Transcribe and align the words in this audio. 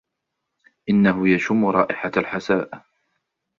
إنه 0.89 1.29
يشم 1.29 1.65
رائحة 1.65 2.11
الحساء. 2.17 2.83